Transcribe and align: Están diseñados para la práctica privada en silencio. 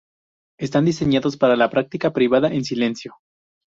Están 0.57 0.85
diseñados 0.85 1.37
para 1.37 1.55
la 1.55 1.69
práctica 1.69 2.11
privada 2.11 2.47
en 2.51 2.63
silencio. 2.63 3.17